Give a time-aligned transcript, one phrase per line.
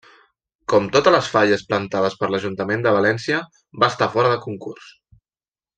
[0.71, 3.45] Com totes les falles plantades per l'Ajuntament de València,
[3.85, 4.93] va estar fora de concurs.